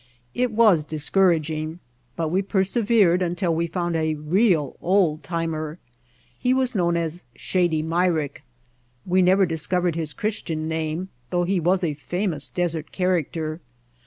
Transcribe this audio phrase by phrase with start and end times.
[0.33, 1.77] It was discouraging,
[2.15, 5.77] but we persevered until we found a real old timer.
[6.39, 8.41] He was known as Shady Myrick.
[9.05, 13.61] We never discovered his Christian name though he was a famous desert character.